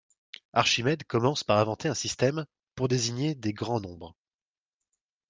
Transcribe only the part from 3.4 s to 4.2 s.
grands nombres.